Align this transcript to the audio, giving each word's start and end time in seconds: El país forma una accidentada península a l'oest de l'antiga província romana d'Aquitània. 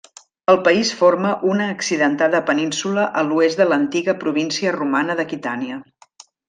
El 0.53 0.57
país 0.67 0.93
forma 1.01 1.33
una 1.49 1.67
accidentada 1.73 2.41
península 2.49 3.05
a 3.21 3.25
l'oest 3.29 3.63
de 3.63 3.71
l'antiga 3.71 4.19
província 4.27 4.77
romana 4.81 5.21
d'Aquitània. 5.23 5.83